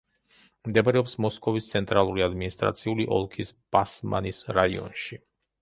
[0.69, 5.25] მდებარეობს მოსკოვის ცენტრალური ადმინისტრაციული ოლქის ბასმანის რაიონში.